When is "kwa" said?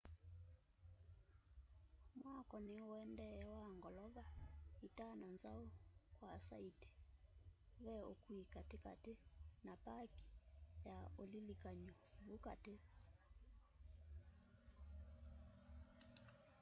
6.17-6.31